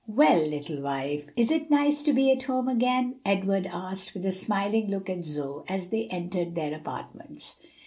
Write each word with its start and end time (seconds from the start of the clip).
"Well, 0.07 0.41
little 0.47 0.81
wife, 0.81 1.29
is 1.35 1.51
it 1.51 1.69
nice 1.69 2.01
to 2.01 2.11
be 2.11 2.31
at 2.31 2.41
home 2.41 2.67
again?" 2.67 3.19
Edward 3.23 3.67
asked, 3.71 4.15
with 4.15 4.25
a 4.25 4.31
smiling 4.31 4.87
look 4.87 5.11
at 5.11 5.23
Zoe, 5.23 5.63
as 5.67 5.89
they 5.89 6.07
entered 6.07 6.55
their 6.55 6.73
apartments. 6.73 7.55